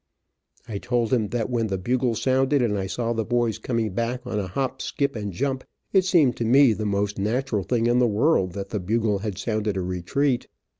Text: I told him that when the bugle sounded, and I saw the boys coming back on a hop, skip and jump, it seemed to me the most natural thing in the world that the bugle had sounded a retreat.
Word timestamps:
I 0.67 0.79
told 0.79 1.13
him 1.13 1.27
that 1.27 1.51
when 1.51 1.67
the 1.67 1.77
bugle 1.77 2.15
sounded, 2.15 2.63
and 2.63 2.75
I 2.75 2.87
saw 2.87 3.13
the 3.13 3.23
boys 3.23 3.59
coming 3.59 3.91
back 3.93 4.25
on 4.25 4.39
a 4.39 4.47
hop, 4.47 4.81
skip 4.81 5.15
and 5.15 5.31
jump, 5.31 5.63
it 5.93 6.05
seemed 6.05 6.35
to 6.37 6.43
me 6.43 6.73
the 6.73 6.87
most 6.87 7.19
natural 7.19 7.61
thing 7.61 7.85
in 7.85 7.99
the 7.99 8.07
world 8.07 8.53
that 8.53 8.69
the 8.69 8.79
bugle 8.79 9.19
had 9.19 9.37
sounded 9.37 9.77
a 9.77 9.81
retreat. 9.81 10.47